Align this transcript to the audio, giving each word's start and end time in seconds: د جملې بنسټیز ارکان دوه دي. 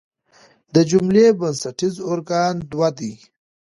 د 0.73 0.75
جملې 0.89 1.25
بنسټیز 1.39 1.95
ارکان 2.11 2.53
دوه 2.71 2.89
دي. 2.97 3.13